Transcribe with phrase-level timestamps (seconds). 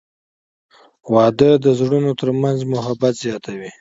[1.13, 3.69] •واده د زړونو ترمنځ محبت زیاتوي.